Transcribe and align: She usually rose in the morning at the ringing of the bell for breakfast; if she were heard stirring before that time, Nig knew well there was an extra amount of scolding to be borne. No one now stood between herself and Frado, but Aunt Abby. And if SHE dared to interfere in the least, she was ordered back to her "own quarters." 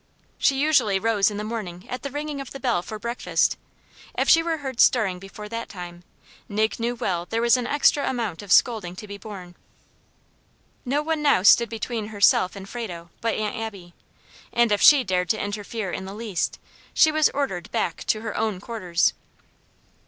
She 0.39 0.59
usually 0.59 0.97
rose 0.97 1.29
in 1.29 1.37
the 1.37 1.43
morning 1.43 1.85
at 1.87 2.01
the 2.01 2.09
ringing 2.09 2.41
of 2.41 2.49
the 2.49 2.59
bell 2.59 2.81
for 2.81 2.97
breakfast; 2.97 3.55
if 4.17 4.27
she 4.27 4.41
were 4.41 4.57
heard 4.57 4.79
stirring 4.79 5.19
before 5.19 5.47
that 5.49 5.69
time, 5.69 6.03
Nig 6.49 6.79
knew 6.79 6.95
well 6.95 7.27
there 7.27 7.39
was 7.39 7.55
an 7.55 7.67
extra 7.67 8.09
amount 8.09 8.41
of 8.41 8.51
scolding 8.51 8.95
to 8.95 9.05
be 9.07 9.19
borne. 9.19 9.53
No 10.85 11.03
one 11.03 11.21
now 11.21 11.43
stood 11.43 11.69
between 11.69 12.07
herself 12.07 12.55
and 12.55 12.67
Frado, 12.67 13.11
but 13.21 13.35
Aunt 13.35 13.55
Abby. 13.55 13.93
And 14.51 14.71
if 14.71 14.81
SHE 14.81 15.03
dared 15.03 15.29
to 15.29 15.39
interfere 15.39 15.91
in 15.91 16.05
the 16.05 16.15
least, 16.15 16.57
she 16.95 17.11
was 17.11 17.29
ordered 17.29 17.69
back 17.71 18.03
to 18.05 18.21
her 18.21 18.35
"own 18.35 18.59
quarters." 18.59 19.13